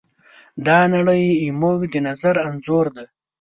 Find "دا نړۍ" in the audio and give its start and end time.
0.65-1.23